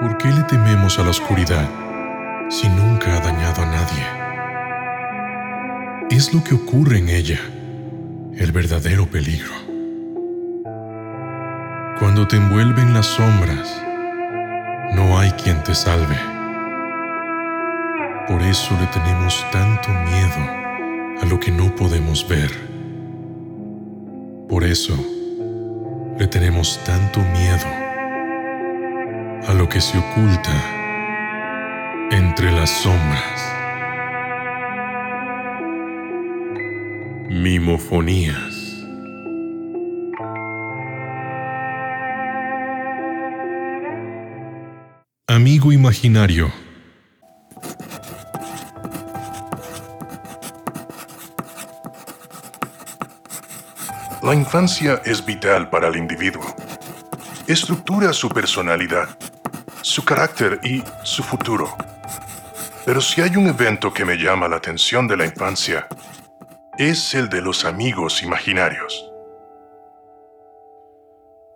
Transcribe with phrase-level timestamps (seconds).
[0.00, 1.66] ¿Por qué le tememos a la oscuridad
[2.50, 4.04] si nunca ha dañado a nadie?
[6.10, 7.40] Es lo que ocurre en ella,
[8.34, 9.52] el verdadero peligro.
[11.98, 13.82] Cuando te envuelven las sombras,
[14.94, 16.18] no hay quien te salve.
[18.28, 22.50] Por eso le tenemos tanto miedo a lo que no podemos ver.
[24.46, 24.94] Por eso
[26.18, 27.85] le tenemos tanto miedo
[29.46, 30.52] a lo que se oculta
[32.10, 33.52] entre las sombras.
[37.30, 38.84] Mimofonías.
[45.28, 46.52] Amigo imaginario.
[54.22, 56.42] La infancia es vital para el individuo.
[57.46, 59.16] Estructura su personalidad
[59.96, 61.74] su carácter y su futuro.
[62.84, 65.88] Pero si hay un evento que me llama la atención de la infancia,
[66.76, 69.10] es el de los amigos imaginarios.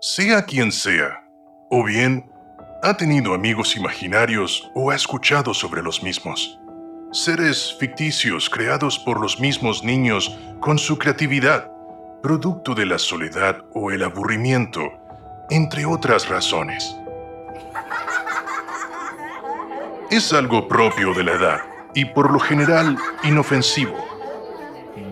[0.00, 1.22] Sea quien sea,
[1.68, 2.32] o bien
[2.82, 6.58] ha tenido amigos imaginarios o ha escuchado sobre los mismos.
[7.12, 11.70] Seres ficticios creados por los mismos niños con su creatividad,
[12.22, 14.80] producto de la soledad o el aburrimiento,
[15.50, 16.96] entre otras razones.
[20.10, 21.60] Es algo propio de la edad
[21.94, 23.96] y por lo general inofensivo.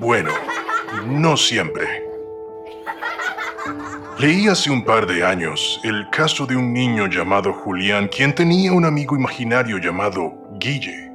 [0.01, 0.33] Bueno,
[1.07, 1.87] no siempre.
[4.19, 8.73] Leí hace un par de años el caso de un niño llamado Julián, quien tenía
[8.73, 11.13] un amigo imaginario llamado Guille.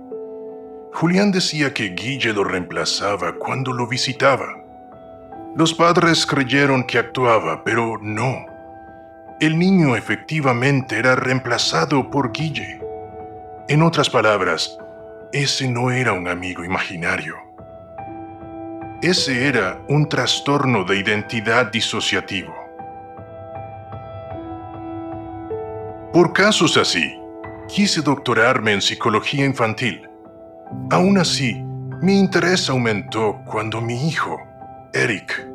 [0.93, 4.45] Julián decía que Guille lo reemplazaba cuando lo visitaba.
[5.57, 8.45] Los padres creyeron que actuaba, pero no.
[9.41, 12.79] El niño efectivamente era reemplazado por Guille.
[13.69, 14.77] En otras palabras,
[15.31, 17.35] ese no era un amigo imaginario.
[19.01, 22.53] Ese era un trastorno de identidad disociativo.
[26.11, 27.17] Por casos así,
[27.69, 30.09] quise doctorarme en psicología infantil.
[30.91, 31.63] Aún así,
[32.01, 34.37] mi interés aumentó cuando mi hijo,
[34.93, 35.47] Eric,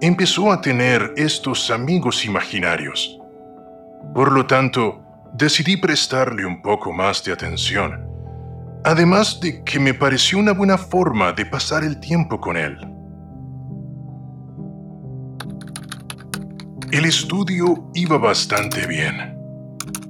[0.00, 3.18] empezó a tener estos amigos imaginarios.
[4.14, 5.02] Por lo tanto,
[5.34, 8.06] decidí prestarle un poco más de atención,
[8.84, 12.76] además de que me pareció una buena forma de pasar el tiempo con él.
[16.92, 19.36] El estudio iba bastante bien.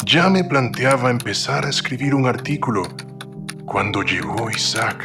[0.06, 2.84] Ya me planteaba empezar a escribir un artículo
[3.66, 5.04] cuando llegó Isaac.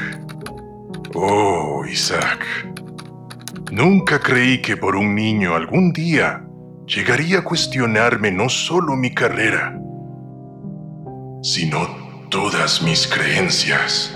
[1.13, 2.45] Oh, Isaac.
[3.71, 6.45] Nunca creí que por un niño algún día
[6.87, 9.77] llegaría a cuestionarme no solo mi carrera,
[11.45, 11.87] sino
[12.31, 14.11] todas mis creencias.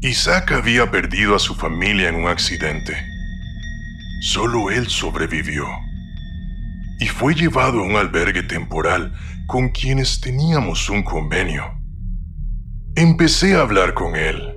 [0.00, 2.94] Isaac había perdido a su familia en un accidente.
[4.22, 5.66] Solo él sobrevivió
[6.98, 9.12] y fue llevado a un albergue temporal
[9.46, 11.74] con quienes teníamos un convenio.
[12.94, 14.54] Empecé a hablar con él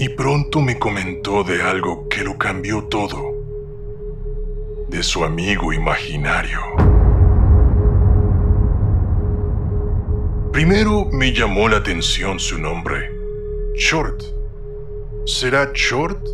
[0.00, 3.32] y pronto me comentó de algo que lo cambió todo,
[4.88, 6.97] de su amigo imaginario.
[10.52, 13.10] Primero me llamó la atención su nombre,
[13.76, 14.22] Short.
[15.26, 16.26] ¿Será Short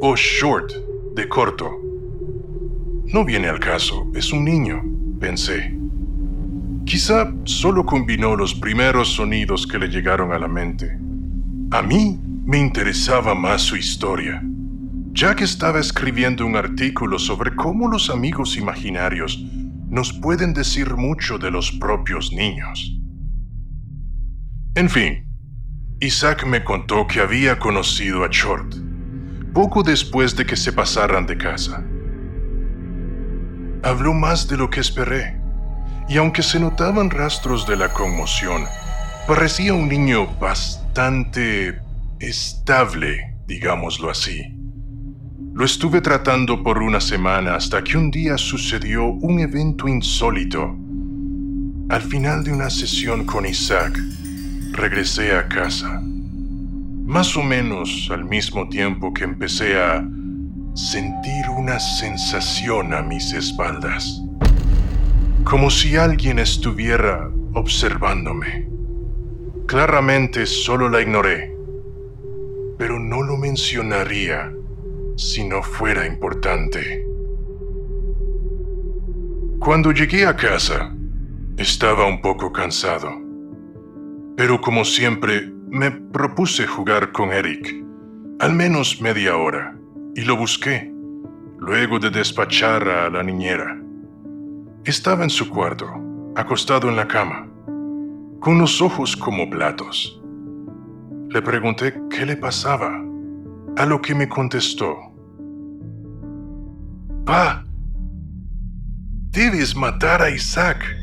[0.00, 0.72] o Short
[1.14, 1.70] de corto?
[3.06, 4.82] No viene al caso, es un niño,
[5.20, 5.74] pensé.
[6.84, 10.98] Quizá solo combinó los primeros sonidos que le llegaron a la mente.
[11.70, 14.42] A mí me interesaba más su historia,
[15.12, 19.42] ya que estaba escribiendo un artículo sobre cómo los amigos imaginarios
[19.88, 22.99] nos pueden decir mucho de los propios niños.
[24.80, 25.26] En fin,
[26.00, 28.76] Isaac me contó que había conocido a Short
[29.52, 31.84] poco después de que se pasaran de casa.
[33.82, 35.38] Habló más de lo que esperé,
[36.08, 38.64] y aunque se notaban rastros de la conmoción,
[39.26, 41.78] parecía un niño bastante
[42.18, 44.40] estable, digámoslo así.
[45.52, 50.74] Lo estuve tratando por una semana hasta que un día sucedió un evento insólito.
[51.90, 54.00] Al final de una sesión con Isaac,
[54.72, 56.00] regresé a casa.
[56.02, 60.04] Más o menos al mismo tiempo que empecé a
[60.74, 64.22] sentir una sensación a mis espaldas.
[65.44, 68.68] Como si alguien estuviera observándome.
[69.66, 71.54] Claramente solo la ignoré,
[72.78, 74.52] pero no lo mencionaría
[75.16, 77.06] si no fuera importante.
[79.58, 80.94] Cuando llegué a casa,
[81.56, 83.19] estaba un poco cansado.
[84.40, 87.84] Pero como siempre, me propuse jugar con Eric,
[88.38, 89.76] al menos media hora,
[90.14, 90.90] y lo busqué,
[91.58, 93.78] luego de despachar a la niñera.
[94.86, 95.86] Estaba en su cuarto,
[96.36, 97.50] acostado en la cama,
[98.40, 100.18] con los ojos como platos.
[101.28, 102.98] Le pregunté qué le pasaba,
[103.76, 104.96] a lo que me contestó.
[107.26, 107.66] Pa,
[109.32, 110.99] debes matar a Isaac.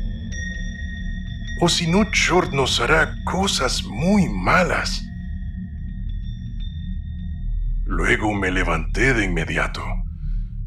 [1.60, 5.02] O si no, Short nos hará cosas muy malas.
[7.84, 9.82] Luego me levanté de inmediato.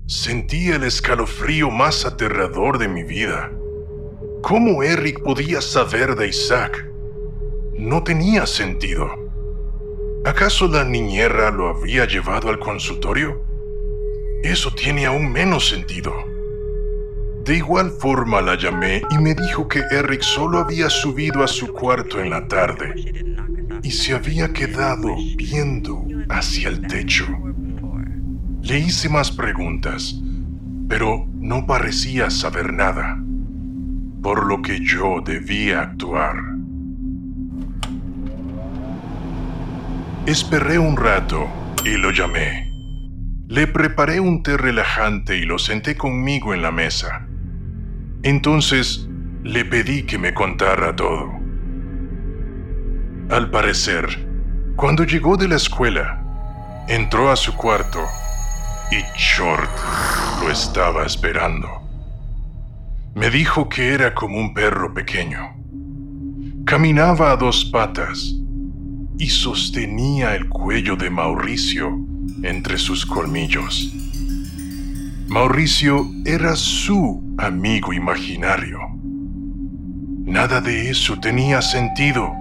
[0.08, 3.50] Sentí el escalofrío más aterrador de mi vida.
[4.42, 6.86] ¿Cómo Eric podía saber de Isaac?
[7.78, 9.08] No tenía sentido.
[10.26, 13.42] ¿Acaso la niñera lo había llevado al consultorio?
[14.44, 16.31] Eso tiene aún menos sentido.
[17.44, 21.74] De igual forma la llamé y me dijo que Eric solo había subido a su
[21.74, 22.94] cuarto en la tarde
[23.82, 27.26] y se había quedado viendo hacia el techo.
[28.62, 30.22] Le hice más preguntas,
[30.88, 33.20] pero no parecía saber nada,
[34.22, 36.36] por lo que yo debía actuar.
[40.28, 41.48] Esperé un rato
[41.84, 42.72] y lo llamé.
[43.48, 47.28] Le preparé un té relajante y lo senté conmigo en la mesa.
[48.24, 49.08] Entonces
[49.44, 51.32] le pedí que me contara todo.
[53.32, 54.06] Al parecer,
[54.76, 56.24] cuando llegó de la escuela,
[56.88, 58.00] entró a su cuarto
[58.92, 59.72] y Short
[60.44, 61.68] lo estaba esperando.
[63.16, 65.56] Me dijo que era como un perro pequeño.
[66.66, 68.36] Caminaba a dos patas
[69.18, 71.98] y sostenía el cuello de Mauricio
[72.44, 73.92] entre sus colmillos.
[75.28, 78.80] Mauricio era su amigo imaginario.
[80.26, 82.32] Nada de eso tenía sentido.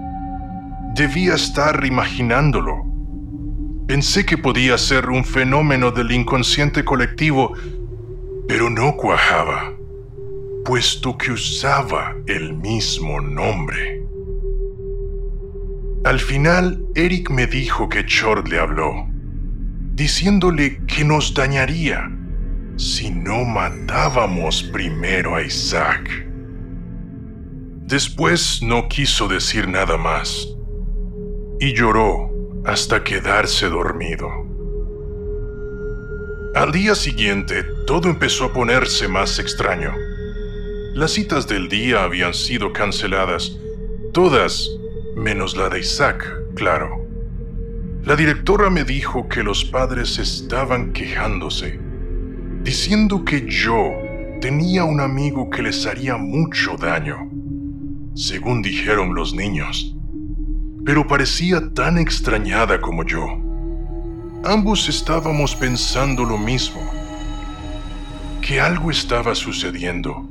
[0.95, 2.85] Debía estar imaginándolo.
[3.87, 7.53] Pensé que podía ser un fenómeno del inconsciente colectivo,
[8.47, 9.73] pero no cuajaba,
[10.63, 14.05] puesto que usaba el mismo nombre.
[16.05, 19.07] Al final, Eric me dijo que Short le habló,
[19.93, 22.09] diciéndole que nos dañaría
[22.77, 26.09] si no matábamos primero a Isaac.
[27.85, 30.47] Después no quiso decir nada más
[31.59, 32.31] y lloró
[32.65, 34.29] hasta quedarse dormido.
[36.55, 39.93] Al día siguiente todo empezó a ponerse más extraño.
[40.93, 43.57] Las citas del día habían sido canceladas,
[44.13, 44.69] todas
[45.15, 46.25] menos la de Isaac,
[46.55, 47.05] claro.
[48.03, 51.90] La directora me dijo que los padres estaban quejándose
[52.63, 53.91] diciendo que yo
[54.39, 57.29] tenía un amigo que les haría mucho daño,
[58.13, 59.95] según dijeron los niños,
[60.85, 63.25] pero parecía tan extrañada como yo.
[64.43, 66.81] Ambos estábamos pensando lo mismo,
[68.41, 70.27] que algo estaba sucediendo,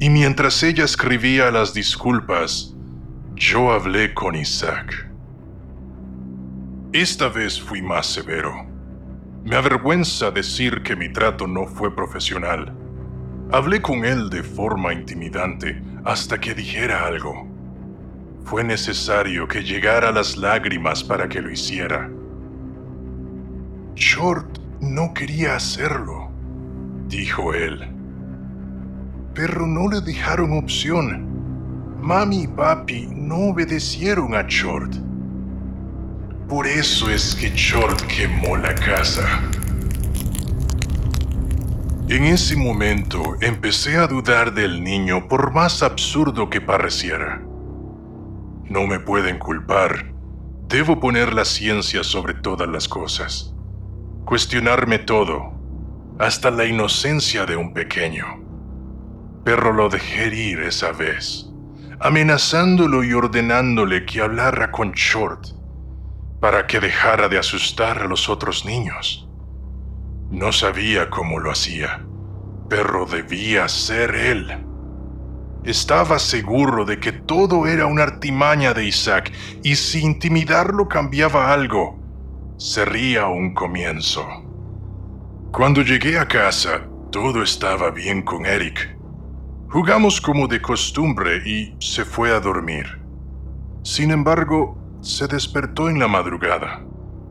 [0.00, 2.74] y mientras ella escribía las disculpas,
[3.36, 5.08] yo hablé con Isaac.
[6.92, 8.71] Esta vez fui más severo.
[9.44, 12.72] Me avergüenza decir que mi trato no fue profesional.
[13.50, 17.48] Hablé con él de forma intimidante hasta que dijera algo.
[18.44, 22.08] Fue necesario que llegara a las lágrimas para que lo hiciera.
[23.96, 26.30] Short no quería hacerlo,
[27.08, 27.80] dijo él.
[29.34, 31.98] Pero no le dejaron opción.
[32.00, 34.94] Mami y papi no obedecieron a Short.
[36.48, 39.40] Por eso es que Short quemó la casa.
[42.08, 47.40] En ese momento empecé a dudar del niño por más absurdo que pareciera.
[48.68, 50.12] No me pueden culpar.
[50.68, 53.54] Debo poner la ciencia sobre todas las cosas.
[54.26, 55.54] Cuestionarme todo,
[56.18, 58.26] hasta la inocencia de un pequeño.
[59.44, 61.46] Pero lo dejé ir esa vez,
[61.98, 65.61] amenazándolo y ordenándole que hablara con Short
[66.42, 69.28] para que dejara de asustar a los otros niños.
[70.28, 72.04] No sabía cómo lo hacía,
[72.68, 74.66] pero debía ser él.
[75.62, 79.32] Estaba seguro de que todo era una artimaña de Isaac
[79.62, 82.00] y si intimidarlo cambiaba algo,
[82.56, 84.26] sería un comienzo.
[85.52, 88.98] Cuando llegué a casa, todo estaba bien con Eric.
[89.70, 93.00] Jugamos como de costumbre y se fue a dormir.
[93.84, 96.80] Sin embargo, se despertó en la madrugada,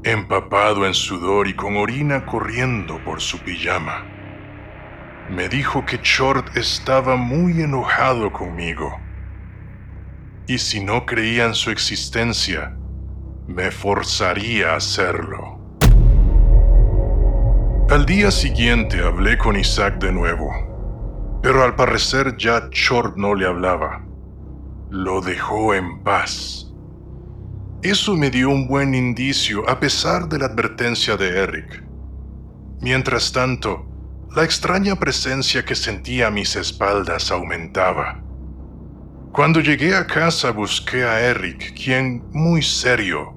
[0.03, 4.05] empapado en sudor y con orina corriendo por su pijama.
[5.29, 8.99] Me dijo que Short estaba muy enojado conmigo.
[10.47, 12.75] Y si no creía en su existencia,
[13.47, 15.57] me forzaría a hacerlo.
[17.89, 23.47] Al día siguiente hablé con Isaac de nuevo, pero al parecer ya Short no le
[23.47, 24.05] hablaba.
[24.89, 26.70] Lo dejó en paz.
[27.83, 31.83] Eso me dio un buen indicio a pesar de la advertencia de Eric.
[32.79, 33.87] Mientras tanto,
[34.35, 38.21] la extraña presencia que sentía a mis espaldas aumentaba.
[39.31, 43.33] Cuando llegué a casa busqué a Eric, quien, muy serio,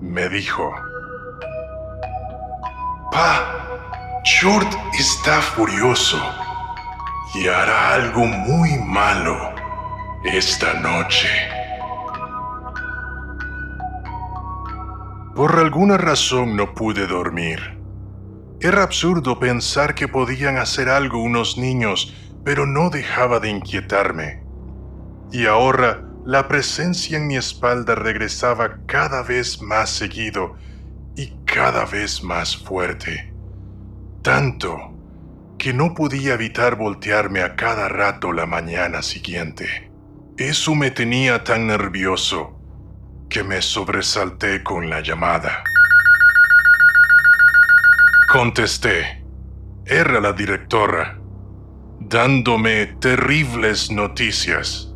[0.00, 0.72] me dijo,
[3.10, 6.16] Pa, Short está furioso
[7.34, 9.36] y hará algo muy malo
[10.22, 11.59] esta noche.
[15.34, 17.78] Por alguna razón no pude dormir.
[18.60, 24.42] Era absurdo pensar que podían hacer algo unos niños, pero no dejaba de inquietarme.
[25.30, 30.56] Y ahora la presencia en mi espalda regresaba cada vez más seguido
[31.16, 33.32] y cada vez más fuerte.
[34.22, 34.76] Tanto
[35.58, 39.90] que no podía evitar voltearme a cada rato la mañana siguiente.
[40.36, 42.59] Eso me tenía tan nervioso
[43.30, 45.62] que me sobresalté con la llamada.
[48.28, 49.24] Contesté.
[49.86, 51.18] Era la directora,
[52.00, 54.92] dándome terribles noticias.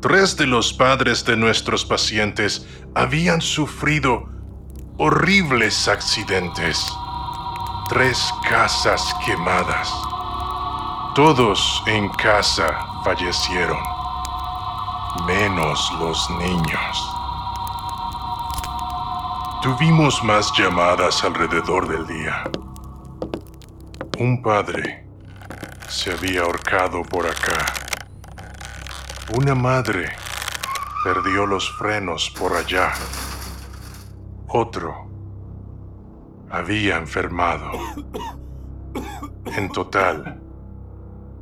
[0.00, 4.28] Tres de los padres de nuestros pacientes habían sufrido
[4.98, 6.84] horribles accidentes.
[7.88, 8.18] Tres
[8.48, 9.92] casas quemadas.
[11.14, 12.66] Todos en casa
[13.04, 13.78] fallecieron,
[15.26, 17.13] menos los niños.
[19.64, 22.44] Tuvimos más llamadas alrededor del día.
[24.18, 25.06] Un padre
[25.88, 27.64] se había ahorcado por acá.
[29.34, 30.10] Una madre
[31.02, 32.92] perdió los frenos por allá.
[34.48, 35.08] Otro
[36.50, 37.70] había enfermado.
[39.46, 40.42] En total,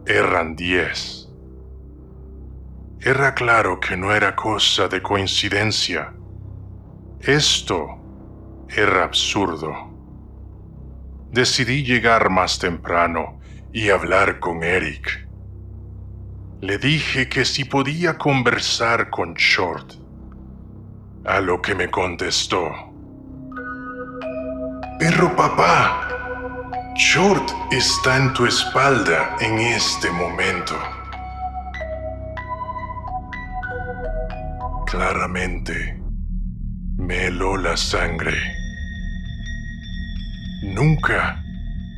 [0.07, 1.29] eran diez.
[3.01, 6.15] Era claro que no era cosa de coincidencia.
[7.19, 8.02] Esto
[8.77, 9.73] era absurdo.
[11.31, 13.41] Decidí llegar más temprano
[13.73, 15.29] y hablar con Eric.
[16.61, 19.95] Le dije que si podía conversar con Short.
[21.25, 22.71] A lo que me contestó.
[24.99, 26.09] Perro papá,
[26.97, 30.75] Short está en tu espalda en este momento.
[34.87, 36.01] Claramente,
[36.99, 38.62] me heló la sangre.
[40.63, 41.43] Nunca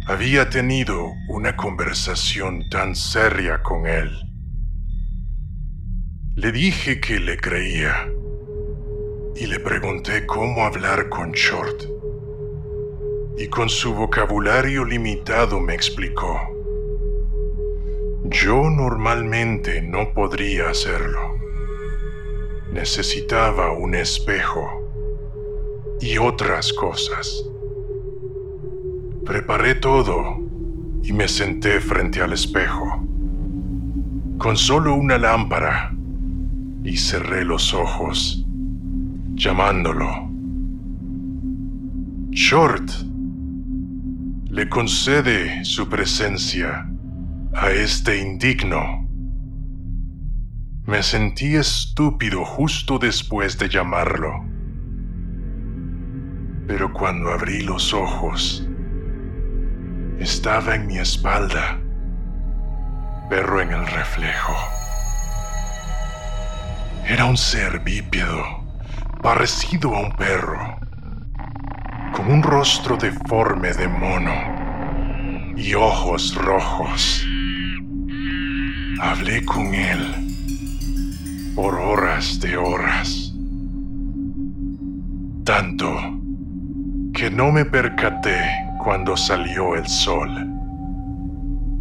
[0.06, 4.10] había tenido una conversación tan seria con él.
[6.34, 8.08] Le dije que le creía
[9.36, 11.84] y le pregunté cómo hablar con Short.
[13.36, 16.40] Y con su vocabulario limitado me explicó.
[18.24, 21.36] Yo normalmente no podría hacerlo.
[22.72, 24.90] Necesitaba un espejo
[26.00, 27.44] y otras cosas.
[29.24, 30.38] Preparé todo
[31.02, 33.06] y me senté frente al espejo.
[34.36, 35.94] Con solo una lámpara
[36.84, 38.46] y cerré los ojos,
[39.32, 40.28] llamándolo.
[42.32, 42.90] Short
[44.50, 46.86] le concede su presencia
[47.54, 49.08] a este indigno.
[50.84, 54.44] Me sentí estúpido justo después de llamarlo.
[56.66, 58.68] Pero cuando abrí los ojos,
[60.18, 61.78] estaba en mi espalda,
[63.28, 64.54] perro en el reflejo.
[67.06, 68.42] Era un ser bípedo,
[69.22, 70.78] parecido a un perro,
[72.14, 77.26] con un rostro deforme de mono y ojos rojos.
[79.00, 80.24] Hablé con él
[81.54, 83.32] por horas de horas.
[85.44, 85.94] Tanto
[87.12, 88.40] que no me percaté
[88.84, 90.30] cuando salió el sol.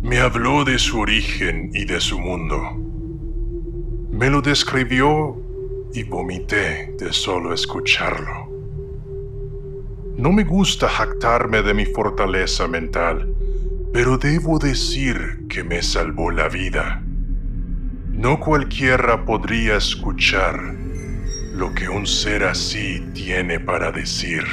[0.02, 2.84] Me habló de su origen y de su mundo
[4.14, 5.36] me lo describió
[5.92, 8.48] y vomité de solo escucharlo.
[10.16, 13.36] No me gusta jactarme de mi fortaleza mental,
[13.92, 17.02] pero debo decir que me salvó la vida.
[18.12, 20.76] No cualquiera podría escuchar
[21.52, 24.44] lo que un ser así tiene para decir.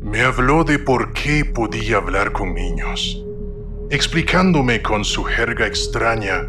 [0.00, 3.24] Me habló de por qué podía hablar con niños
[3.90, 6.46] explicándome con su jerga extraña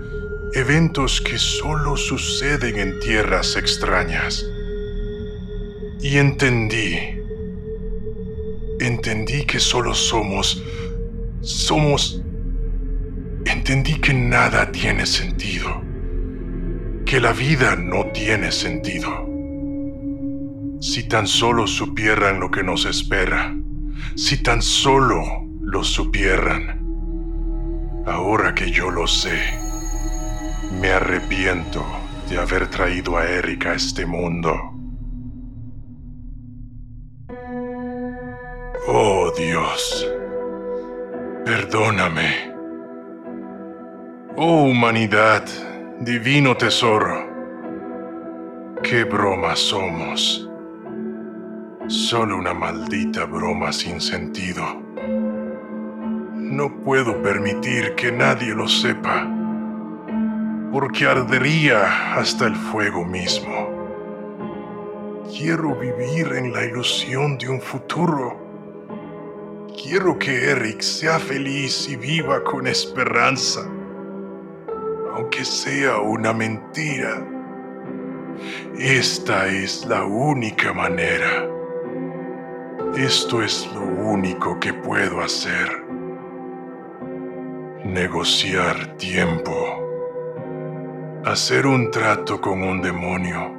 [0.53, 4.46] eventos que solo suceden en tierras extrañas.
[6.01, 6.98] Y entendí,
[8.79, 10.63] entendí que solo somos,
[11.41, 12.22] somos,
[13.46, 15.82] entendí que nada tiene sentido,
[17.06, 19.27] que la vida no tiene sentido.
[20.81, 23.53] Si tan solo supieran lo que nos espera,
[24.15, 25.21] si tan solo
[25.62, 26.79] lo supieran.
[28.05, 29.39] Ahora que yo lo sé,
[30.79, 31.86] me arrepiento
[32.29, 34.55] de haber traído a Erika a este mundo.
[38.88, 40.09] Oh Dios,
[41.45, 42.53] perdóname.
[44.38, 45.43] Oh humanidad,
[46.00, 47.27] divino tesoro,
[48.81, 50.49] qué broma somos.
[51.89, 54.63] Solo una maldita broma sin sentido.
[56.36, 59.27] No puedo permitir que nadie lo sepa,
[60.72, 63.89] porque ardería hasta el fuego mismo.
[65.36, 68.38] Quiero vivir en la ilusión de un futuro.
[69.81, 73.62] Quiero que Eric sea feliz y viva con esperanza,
[75.15, 77.27] aunque sea una mentira.
[78.77, 81.49] Esta es la única manera.
[82.96, 85.86] Esto es lo único que puedo hacer.
[87.86, 89.53] Negociar tiempo.
[91.24, 93.53] Hacer un trato con un demonio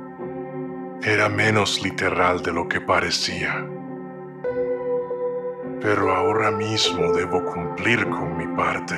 [1.02, 3.64] era menos literal de lo que parecía.
[5.80, 8.96] Pero ahora mismo debo cumplir con mi parte.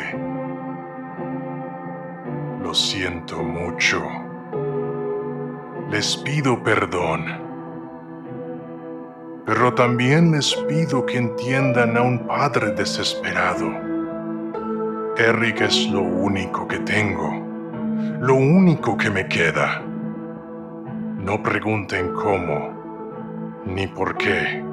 [2.63, 4.03] Lo siento mucho.
[5.91, 7.42] Les pido perdón
[9.45, 13.71] pero también les pido que entiendan a un padre desesperado.
[15.17, 17.29] Eric es lo único que tengo,
[18.21, 19.83] lo único que me queda.
[21.19, 24.65] No pregunten cómo, ni por qué.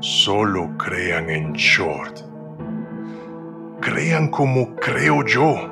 [0.00, 2.20] Solo crean en Short.
[3.80, 5.70] Crean como creo yo.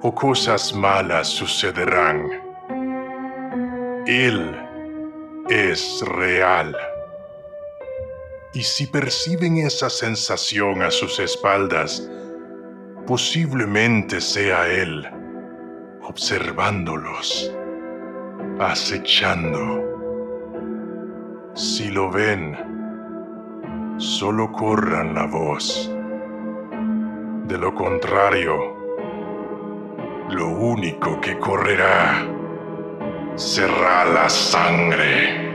[0.00, 2.28] O cosas malas sucederán.
[4.06, 4.56] Él
[5.52, 6.74] es real.
[8.54, 12.08] Y si perciben esa sensación a sus espaldas,
[13.06, 15.06] posiblemente sea Él,
[16.02, 17.54] observándolos,
[18.58, 19.82] acechando.
[21.54, 22.56] Si lo ven,
[23.98, 25.90] solo corran la voz.
[27.46, 28.56] De lo contrario,
[30.30, 32.31] lo único que correrá
[33.36, 35.51] será la sangre.